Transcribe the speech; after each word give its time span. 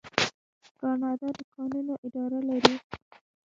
کاناډا 0.79 1.29
د 1.37 1.39
کانونو 1.53 1.93
اداره 2.07 2.39
لري. 2.49 2.75